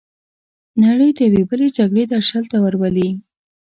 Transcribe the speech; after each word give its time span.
نړۍ 0.83 1.09
د 1.17 1.19
یوې 1.27 1.43
بلې 1.49 1.67
جګړې 1.77 2.03
درشل 2.13 2.43
ته 2.51 2.57
ورولي. 2.63 3.09